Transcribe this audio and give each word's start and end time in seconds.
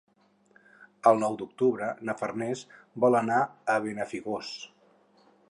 El 1.11 1.21
nou 1.23 1.37
d'octubre 1.41 1.89
na 2.09 2.15
Farners 2.23 2.65
vol 3.05 3.19
anar 3.21 3.45
a 3.75 3.79
Benafigos. 3.87 4.53